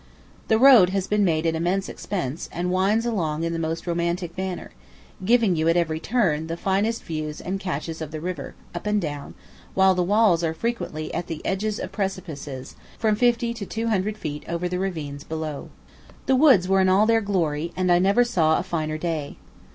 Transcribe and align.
The 0.47 0.57
road 0.57 0.89
has 0.89 1.05
been 1.05 1.23
made 1.23 1.45
at 1.45 1.53
immense 1.53 1.87
expense, 1.87 2.49
and 2.51 2.71
winds 2.71 3.05
along 3.05 3.43
in 3.43 3.53
the 3.53 3.59
most 3.59 3.85
romantic 3.85 4.35
manner 4.35 4.71
giving 5.23 5.55
you, 5.55 5.67
at 5.69 5.77
every 5.77 5.99
turn, 5.99 6.47
the 6.47 6.57
finest 6.57 7.03
views 7.03 7.39
and 7.39 7.59
catches 7.59 8.01
of 8.01 8.09
the 8.09 8.19
river, 8.19 8.55
up 8.73 8.87
and 8.87 8.99
down; 8.99 9.35
while 9.75 9.93
the 9.93 10.01
walls 10.01 10.43
are 10.43 10.55
frequently 10.55 11.13
at 11.13 11.27
the 11.27 11.45
edges 11.45 11.77
of 11.79 11.91
precipices, 11.91 12.75
from 12.97 13.15
fifty 13.15 13.53
to 13.53 13.63
two 13.63 13.89
hundred 13.89 14.17
feet 14.17 14.43
over 14.49 14.67
the 14.67 14.79
ravines 14.79 15.23
below. 15.23 15.69
The 16.25 16.35
woods 16.35 16.67
were 16.67 16.81
in 16.81 16.89
all 16.89 17.05
their 17.05 17.21
glory, 17.21 17.71
and 17.75 17.91
I 17.91 17.99
never 17.99 18.23
saw 18.23 18.57
a 18.57 18.63
finer 18.63 18.97
day. 18.97 19.37